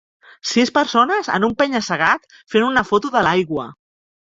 Sis 0.51 0.71
persones 0.77 1.29
en 1.37 1.47
un 1.49 1.55
penya-segat 1.61 2.29
fent 2.55 2.69
una 2.73 2.87
foto 2.93 3.17
de 3.19 3.27
l'aigua. 3.31 3.73